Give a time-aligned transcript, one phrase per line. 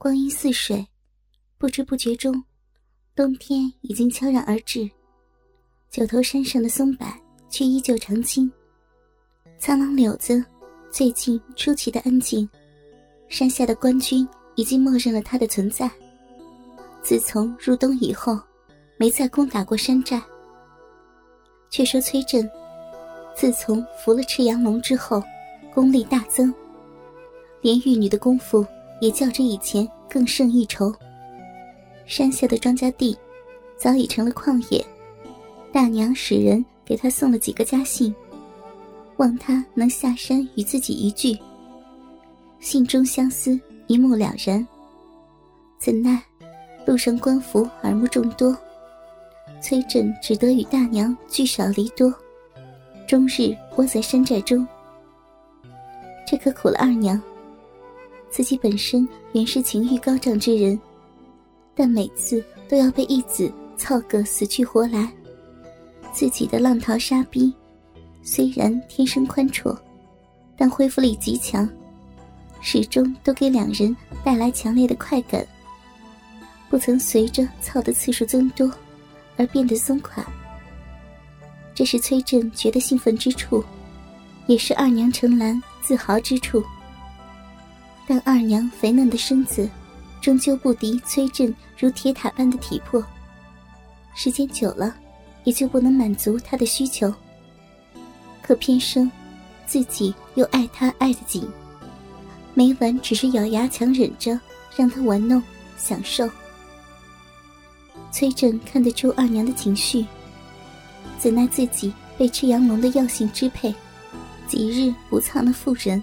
[0.00, 0.86] 光阴似水，
[1.58, 2.44] 不知不觉中，
[3.16, 4.88] 冬天已经悄然而至。
[5.90, 7.04] 九头山上的松柏
[7.48, 8.48] 却依旧常青，
[9.58, 10.42] 苍狼柳子
[10.88, 12.48] 最近出奇的安静。
[13.28, 15.90] 山下的官军已经默认了他的存在。
[17.02, 18.38] 自从入冬以后，
[18.98, 20.22] 没再攻打过山寨。
[21.70, 22.48] 却说崔振，
[23.34, 25.20] 自从服了赤阳龙之后，
[25.74, 26.54] 功力大增，
[27.62, 28.64] 连玉女的功夫
[29.00, 30.92] 也较之以前更胜一筹。
[32.06, 33.16] 山下的庄稼地
[33.76, 34.84] 早已成了旷野，
[35.72, 38.14] 大娘使人给他送了几个家信，
[39.18, 41.38] 望他能下山与自己一聚。
[42.60, 44.66] 信中相思一目了然，
[45.78, 46.20] 怎奈
[46.86, 48.56] 路上官府耳目众多。
[49.60, 52.12] 崔振只得与大娘聚少离多，
[53.06, 54.66] 终日窝在山寨中。
[56.26, 57.20] 这可苦了二娘。
[58.30, 60.78] 自己本身原是情欲高涨之人，
[61.74, 65.10] 但每次都要被义子操个死去活来。
[66.12, 67.52] 自己的浪淘沙逼，
[68.22, 69.76] 虽然天生宽绰，
[70.56, 71.68] 但恢复力极强，
[72.60, 75.46] 始终都给两人带来强烈的快感，
[76.68, 78.70] 不曾随着操的次数增多。
[79.40, 80.26] 而变得松垮，
[81.72, 83.62] 这是崔振觉得兴奋之处，
[84.48, 86.60] 也是二娘程兰自豪之处。
[88.10, 89.68] 但二娘肥嫩的身子，
[90.18, 93.04] 终究不敌崔振如铁塔般的体魄，
[94.14, 94.96] 时间久了，
[95.44, 97.12] 也就不能满足她的需求。
[98.40, 99.12] 可偏生，
[99.66, 101.46] 自己又爱他爱得紧，
[102.54, 104.40] 每晚只是咬牙强忍着，
[104.74, 105.42] 让他玩弄
[105.76, 106.26] 享受。
[108.10, 110.06] 崔振看得出二娘的情绪，
[111.18, 113.74] 怎奈自己被赤阳龙的药性支配，
[114.46, 116.02] 几日不操那妇人，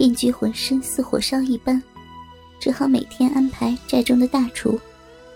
[0.00, 1.78] 便觉浑身似火烧一般，
[2.58, 4.80] 只好每天安排寨中的大厨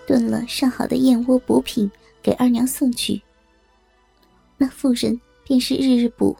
[0.06, 1.90] 炖了上好的燕窝补品
[2.22, 3.20] 给二娘送去。
[4.56, 6.34] 那妇人便是日日补，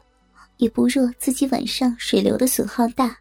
[0.57, 3.15] 也不若自己晚上水流的损耗大。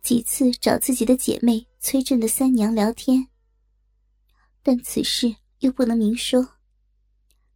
[0.00, 3.26] 几次找自己的姐妹崔振的三娘聊天。
[4.62, 6.50] 但此事又不能明说，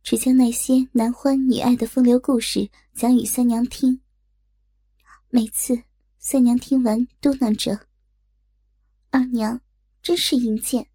[0.03, 4.01] 只将那些男欢女爱的风流故事讲与三娘听。
[5.31, 5.81] 每次
[6.25, 7.89] 三娘听完，嘟囔着
[9.11, 9.61] ：“二娘
[10.01, 10.87] 真是淫贱，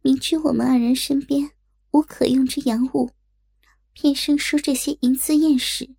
[0.00, 1.50] 明知我们二人身边
[1.90, 3.10] 无可用之洋物，
[3.92, 5.94] 偏生说这些淫词艳史，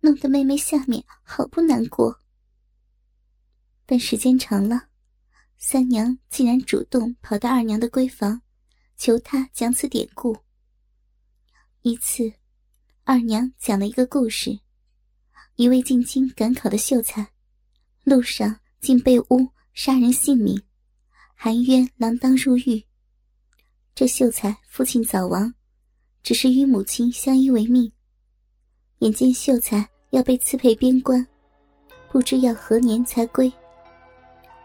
[0.00, 2.18] 弄得妹妹下面好不难过。”
[3.86, 4.88] 但时间长了，
[5.56, 8.42] 三娘竟然主动跑到二娘的闺房。
[8.96, 10.36] 求她讲此典故。
[11.82, 12.32] 一次，
[13.04, 14.58] 二娘讲了一个故事：
[15.54, 17.33] 一位进京赶考的秀才，
[18.04, 20.60] 路上竟被诬杀人性命，
[21.34, 22.84] 含冤锒铛入狱。
[23.94, 25.52] 这秀才父亲早亡，
[26.22, 27.90] 只是与母亲相依为命。
[28.98, 31.26] 眼见秀才要被赐配边关，
[32.10, 33.52] 不知要何年才归。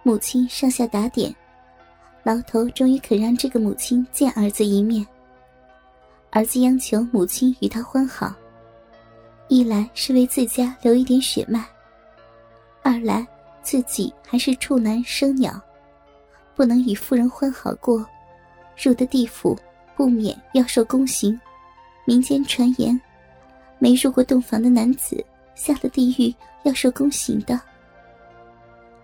[0.04, 1.34] 母亲上下打点。
[2.22, 5.08] 牢头终于肯让这个母亲见儿子一面。
[6.32, 8.36] 儿子央求母亲与他欢好，
[9.48, 11.66] 一来是为自家留一点血脉，
[12.84, 13.28] 二来
[13.62, 15.60] 自己还是处男生鸟，
[16.56, 18.06] 不能与妇人欢好过，
[18.78, 19.58] 入得地府
[19.96, 21.40] 不免要受宫刑。
[22.06, 23.00] 民间传言，
[23.78, 25.24] 没入过洞房的男子
[25.56, 27.60] 下了地狱要受宫刑的。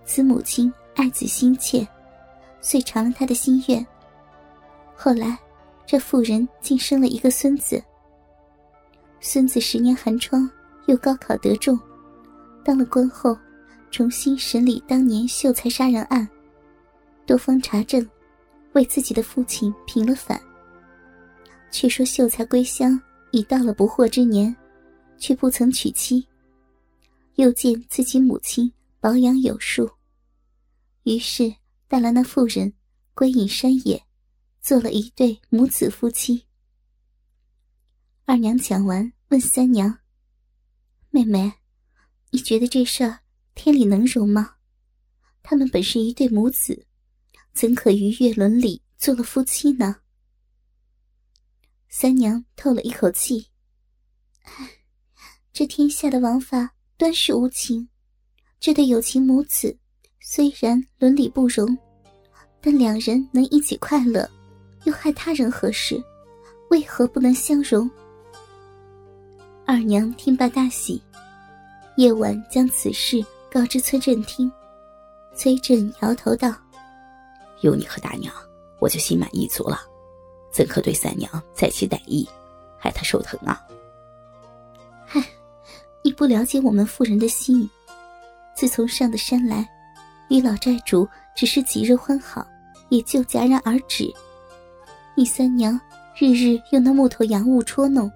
[0.05, 1.87] 此母亲爱子心切。
[2.61, 3.85] 遂偿了他的心愿。
[4.95, 5.37] 后来，
[5.85, 7.79] 这妇人竟生了一个孙子。
[9.19, 10.49] 孙子十年寒窗，
[10.87, 11.79] 又高考得中，
[12.63, 13.37] 当了官后，
[13.95, 16.27] 重新审理当年秀才杀人案，
[17.25, 18.05] 多方查证，
[18.73, 20.37] 为自己的父亲平了反。
[21.71, 23.01] 却说秀才归乡
[23.31, 24.53] 已到了不惑之年，
[25.17, 26.27] 却不曾娶妻。
[27.35, 28.69] 又见自己母亲
[28.99, 29.89] 保养有术，
[31.03, 31.55] 于是。
[31.87, 32.73] 带了那妇人
[33.13, 34.03] 归隐山野，
[34.59, 36.43] 做了一对母子夫妻。
[38.25, 39.99] 二娘讲完，问三娘
[41.11, 41.53] ：“妹妹，
[42.31, 43.19] 你觉得这事儿
[43.55, 44.55] 天理能容吗？
[45.41, 46.85] 他们本是一对母子，
[47.53, 49.95] 怎可逾越伦理做了夫妻呢？”
[51.89, 53.47] 三娘透了一口气：“，
[55.51, 57.87] 这天下的王法端是无情，
[58.59, 59.75] 这对有情母子。”
[60.27, 61.77] 虽然伦理不容，
[62.59, 64.27] 但两人能一起快乐，
[64.85, 66.03] 又害他人何事？
[66.71, 67.87] 为何不能相容？
[69.67, 70.99] 二娘听罢大喜，
[71.95, 73.23] 夜晚将此事
[73.55, 74.51] 告知崔振听。
[75.33, 76.53] 崔振摇头道
[77.63, 78.33] ：“有你和大娘，
[78.79, 79.79] 我就心满意足了，
[80.51, 82.27] 怎可对三娘再起歹意，
[82.77, 83.65] 害她受疼啊？
[85.05, 85.23] 嗨，
[86.01, 87.69] 你不了解我们妇人的心。
[88.53, 89.65] 自从上的山来，
[90.27, 92.45] 与老寨主只是几日欢好，
[92.89, 94.13] 也就戛然而止。
[95.15, 95.79] 你三娘
[96.19, 98.11] 日日用那木头洋物戳弄，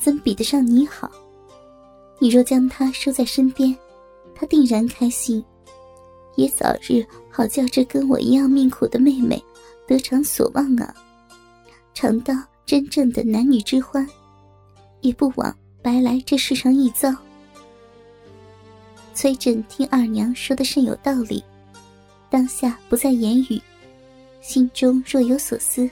[0.00, 1.10] 怎比得上你好？
[2.18, 3.76] 你若将她收在身边，
[4.34, 5.44] 他定然开心，
[6.36, 9.42] 也早日好叫这跟我一样命苦的妹妹
[9.86, 10.94] 得偿所望啊！
[11.94, 12.34] 尝到
[12.66, 14.06] 真正的男女之欢，
[15.00, 17.14] 也不枉白来这世上一遭。
[19.14, 21.42] 崔振听二娘说的甚有道理，
[22.28, 23.62] 当下不再言语，
[24.40, 25.88] 心中若有所思。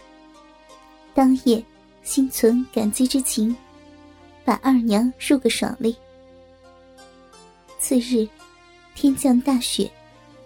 [1.14, 1.64] 当夜
[2.02, 3.54] 心存感激之情，
[4.44, 5.94] 把二娘入个爽利。
[7.82, 8.28] 次日，
[8.94, 9.90] 天降大雪，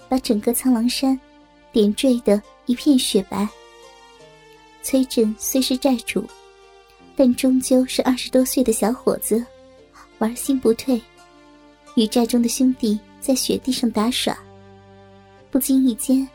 [0.08, 1.20] 把整个苍狼山
[1.70, 3.46] 点缀的一片雪白。
[4.82, 6.24] 崔振虽是寨主，
[7.14, 9.44] 但终究是二十多岁的小伙子，
[10.16, 10.98] 玩心不退。
[11.94, 14.34] 与寨中的兄弟在雪地上打耍，
[15.50, 16.26] 不经意间，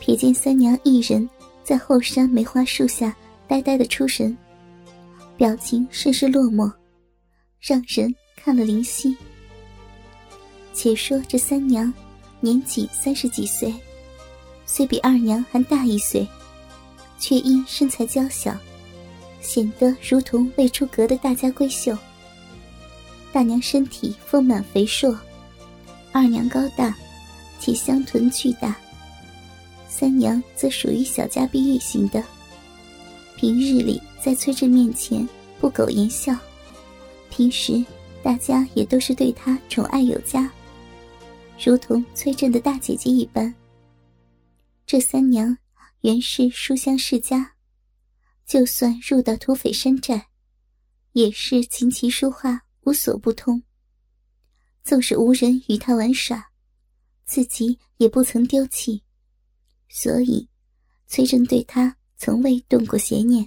[0.00, 1.28] 瞥见三娘一人
[1.62, 3.16] 在后山梅花树下
[3.46, 4.36] 呆呆的出神，
[5.36, 6.68] 表情甚是落寞，
[7.60, 9.16] 让人看了灵犀。
[10.78, 11.92] 且说这三娘
[12.38, 13.74] 年仅三十几岁，
[14.64, 16.24] 虽比二娘还大一岁，
[17.18, 18.56] 却因身材娇小，
[19.40, 21.98] 显得如同未出阁的大家闺秀。
[23.32, 25.18] 大娘身体丰满肥硕，
[26.12, 26.96] 二娘高大，
[27.58, 28.76] 且香臀巨大。
[29.88, 32.22] 三娘则属于小家碧玉型的，
[33.36, 35.28] 平日里在崔振面前
[35.60, 36.36] 不苟言笑，
[37.30, 37.84] 平时
[38.22, 40.48] 大家也都是对她宠爱有加，
[41.64, 43.52] 如同崔振的大姐姐一般。
[44.86, 45.56] 这三娘
[46.00, 47.54] 原是书香世家，
[48.46, 50.28] 就算入到土匪山寨，
[51.12, 52.62] 也是琴棋书画。
[52.82, 53.62] 无所不通。
[54.82, 56.52] 纵使无人与他玩耍，
[57.26, 59.02] 自己也不曾丢弃，
[59.90, 60.48] 所以
[61.06, 63.46] 崔振对她从未动过邪念。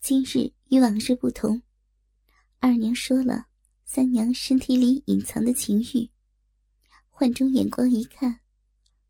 [0.00, 1.62] 今日与往日不同，
[2.58, 3.46] 二娘说了
[3.84, 6.10] 三娘身体里隐藏的情欲，
[7.18, 8.38] 换中眼光一看，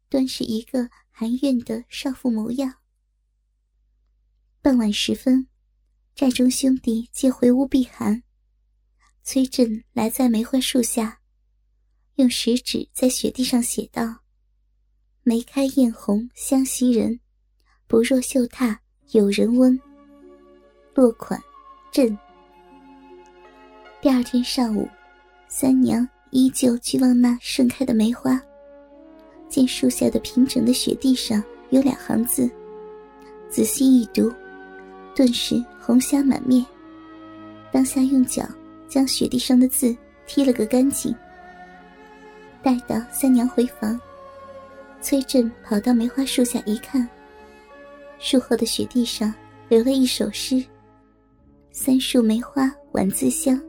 [0.08, 2.76] 端是一个含怨的少妇模样。
[4.62, 5.46] 傍晚时分，
[6.14, 8.22] 寨中兄弟皆回屋避寒。
[9.25, 11.20] 崔振来在梅花树下，
[12.14, 14.20] 用食指在雪地上写道
[15.22, 17.20] ：“梅开艳红相袭人，
[17.87, 18.78] 不若绣榻
[19.10, 19.78] 有人温。”
[20.96, 21.38] 落款：
[21.93, 22.19] 朕。
[24.00, 24.88] 第二天上午，
[25.46, 28.40] 三娘依旧去望那盛开的梅花，
[29.48, 32.50] 见树下的平整的雪地上有两行字，
[33.48, 34.32] 仔细一读，
[35.14, 36.64] 顿时红霞满面，
[37.72, 38.42] 当下用脚。
[38.88, 39.94] 将雪地上的字
[40.26, 41.14] 踢了个干净。
[42.62, 44.00] 待到三娘回房，
[45.02, 47.06] 崔振跑到梅花树下一看，
[48.19, 49.31] 树后的雪地上
[49.69, 50.64] 留了一首诗
[51.70, 53.60] ：“三树梅花晚自香，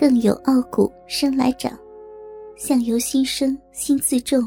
[0.00, 1.78] 更有傲骨生来长。
[2.56, 4.42] 相由心生心自重，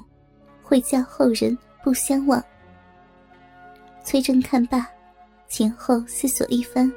[0.64, 2.44] 会教后人不相忘。”
[4.04, 4.88] 崔振看罢，
[5.48, 6.92] 前后思索一番。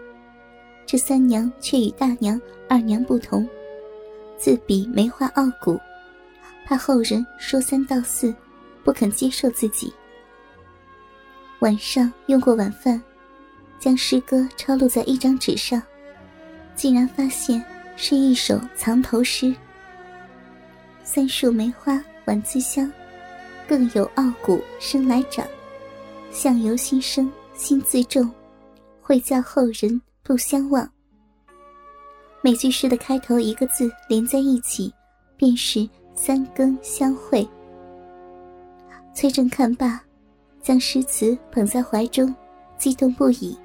[0.86, 3.46] 这三娘却与大娘、二娘不同，
[4.38, 5.78] 自比梅花傲骨，
[6.64, 8.34] 怕后人说三道四，
[8.82, 9.92] 不肯接受自己。
[11.58, 13.02] 晚上用过晚饭，
[13.78, 15.82] 将诗歌抄录在一张纸上，
[16.74, 17.62] 竟然发现
[17.96, 19.54] 是一首藏头诗
[21.02, 22.92] ：“三树梅花晚自香，
[23.66, 25.46] 更有傲骨生来长。
[26.30, 28.30] 相由心生心自重，
[29.00, 30.90] 会教后人。”不相忘。
[32.42, 34.92] 每句诗的开头一个字连在一起，
[35.36, 37.48] 便是三更相会。
[39.14, 40.02] 崔正看罢，
[40.60, 42.34] 将诗词捧在怀中，
[42.76, 43.56] 激动不已。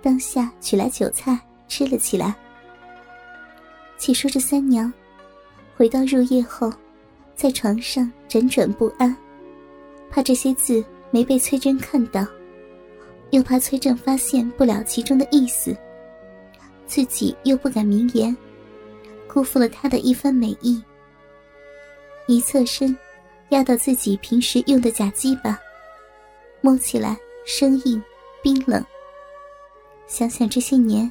[0.00, 2.36] 当下取来酒菜吃了起来。
[3.98, 4.90] 且说这三娘，
[5.76, 6.72] 回到入夜后，
[7.34, 9.14] 在床上辗转不安，
[10.08, 12.26] 怕这些字没被崔真看到。
[13.30, 15.76] 又怕崔正发现不了其中的意思，
[16.86, 18.34] 自己又不敢明言，
[19.26, 20.82] 辜负了他的一番美意。
[22.26, 22.96] 一侧身，
[23.50, 25.58] 压到自己平时用的假鸡巴，
[26.62, 28.02] 摸起来生硬、
[28.42, 28.82] 冰冷。
[30.06, 31.10] 想想这些年，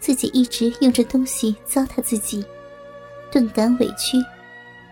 [0.00, 2.44] 自己一直用这东西糟蹋自己，
[3.30, 4.16] 顿感委屈，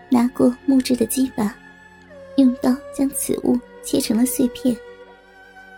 [0.09, 1.55] 拿过木质的鸡巴，
[2.37, 4.75] 用刀将此物切成了碎片，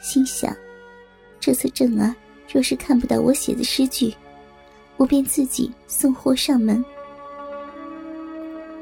[0.01, 0.55] 心想：
[1.39, 2.13] 这次正儿
[2.51, 4.13] 若是看不到我写的诗句，
[4.97, 6.83] 我便自己送货上门。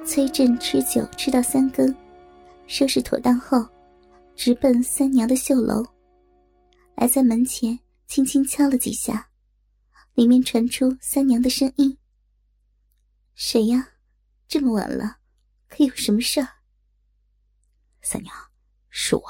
[0.05, 1.93] 崔振吃酒吃到三更，
[2.65, 3.63] 收拾妥当后，
[4.35, 5.85] 直奔三娘的绣楼。
[6.95, 7.77] 来在门前，
[8.07, 9.27] 轻轻敲了几下，
[10.17, 11.95] 里面传出三娘的声音
[13.37, 13.89] ：“谁呀？
[14.47, 15.19] 这么晚了，
[15.67, 16.55] 可有什么事儿？”
[18.01, 18.35] 三娘，
[18.89, 19.21] 是我，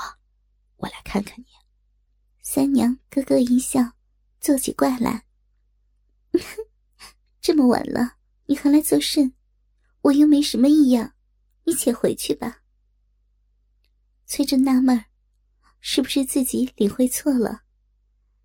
[0.78, 1.48] 我来看看你。
[2.42, 3.98] 三娘咯咯一笑，
[4.40, 5.26] 做起怪来
[7.42, 8.16] ：“这么晚了，
[8.46, 9.34] 你还来作甚？”
[10.04, 11.16] 我又没什么异样，
[11.66, 12.64] 你且回去吧。
[14.26, 15.04] 崔振纳闷，
[15.82, 17.64] 是不是自己领会错了，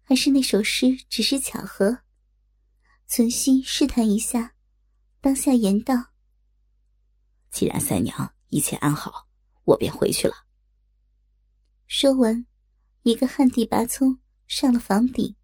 [0.03, 2.01] 还是那首诗只是巧合？
[3.15, 4.55] 存心试探一下，
[5.21, 6.13] 当下言道
[7.53, 9.29] ：“既然三娘一切安好，
[9.65, 10.35] 我便回去了。”
[11.87, 12.47] 说完，
[13.03, 15.37] 一个旱地拔葱上了房顶。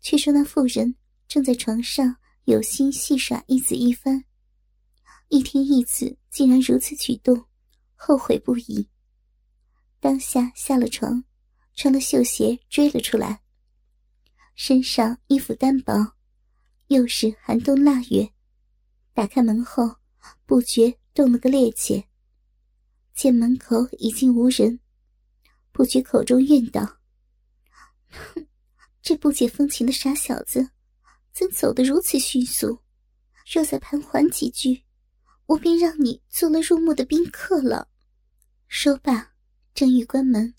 [0.00, 0.94] 却说那妇人
[1.26, 4.24] 正在床上有心戏耍义子一番。
[5.30, 7.46] 一听义子竟然如此举动，
[7.96, 8.88] 后悔不已。
[9.98, 11.24] 当下下了床，
[11.74, 13.42] 穿了绣鞋追了出来。
[14.54, 16.14] 身上衣服单薄，
[16.88, 18.30] 又是寒冬腊月，
[19.14, 19.96] 打开门后，
[20.44, 22.04] 不觉动了个趔趄。
[23.14, 24.80] 见门口已经无人，
[25.72, 26.98] 不觉口中怨道
[28.10, 28.46] ：“哼，
[29.00, 30.70] 这不解风情的傻小子，
[31.32, 32.80] 怎走得如此迅速？
[33.50, 34.82] 若再盘桓几句。”
[35.48, 37.88] 我便让你做了入目的宾客了。
[38.66, 39.32] 说罢，
[39.72, 40.52] 正欲关门，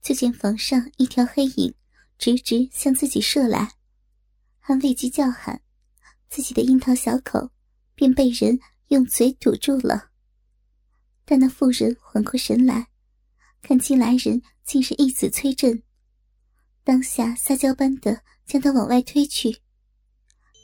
[0.00, 1.74] 就见房上一条黑影
[2.16, 3.74] 直直向自己射来，
[4.66, 5.60] 还未及叫喊，
[6.30, 7.50] 自己的樱桃小口
[7.94, 10.08] 便被人用嘴堵住了。
[11.26, 12.88] 但那妇人缓过神来，
[13.60, 15.82] 看清来人竟是义子崔振，
[16.82, 19.54] 当下撒娇般的将他往外推去，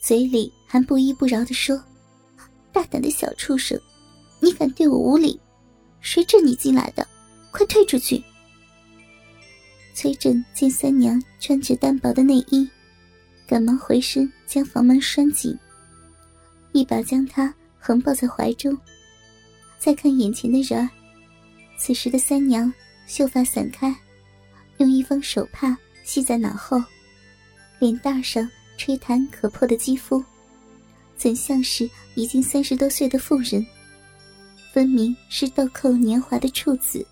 [0.02, 1.84] 嘴里还不依不饶的说。
[2.72, 3.78] 大胆的小畜生，
[4.40, 5.38] 你敢对我无礼？
[6.00, 7.06] 谁准你进来的？
[7.52, 8.24] 快退出去！
[9.92, 12.66] 崔振见三娘穿着单薄的内衣，
[13.50, 15.58] 赶忙回身将房门拴紧，
[16.70, 18.78] 一把将她横抱在怀中。
[19.76, 20.88] 再看眼前的人儿，
[21.76, 22.72] 此时的三娘
[23.08, 23.92] 秀发散开，
[24.76, 26.80] 用一方手帕系在脑后，
[27.80, 30.24] 脸蛋上吹弹可破的肌肤。
[31.16, 33.66] 怎像是已经三十多岁的妇人？
[34.72, 37.04] 分明是豆蔻年华的处子。